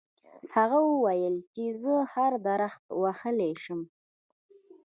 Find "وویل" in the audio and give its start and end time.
0.91-1.35